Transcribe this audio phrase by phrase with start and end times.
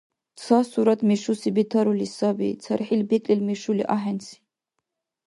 [0.43, 4.35] Ца сурат мешуси бетарули саби, цархӀил бекӀлил мешули ахӀенси.